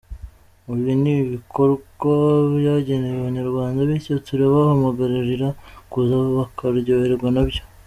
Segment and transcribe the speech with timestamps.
[0.73, 2.13] Ibi ni ibikorwa
[2.59, 5.47] byagenewe abanyarwanda bityo turabahamagarira
[5.91, 7.61] kuza bakaryoherwa na byo.